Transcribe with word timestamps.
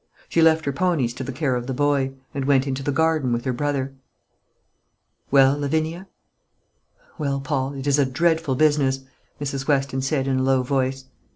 She 0.29 0.41
left 0.41 0.65
her 0.65 0.71
ponies 0.73 1.13
to 1.13 1.23
the 1.23 1.31
care 1.31 1.55
of 1.55 1.67
the 1.67 1.75
boy, 1.75 2.13
and 2.33 2.45
went 2.45 2.65
into 2.65 2.81
the 2.81 2.91
garden 2.91 3.31
with 3.31 3.45
her 3.45 3.53
brother. 3.53 3.93
"Well, 5.29 5.55
Lavinia?" 5.55 6.07
"Well, 7.19 7.39
Paul, 7.39 7.73
it 7.73 7.85
is 7.85 7.99
a 7.99 8.05
dreadful 8.07 8.55
business," 8.55 9.01
Mrs. 9.39 9.67
Weston 9.67 10.01
said, 10.01 10.27
in 10.27 10.39
a 10.39 10.43
low 10.43 10.63
voice. 10.63 11.05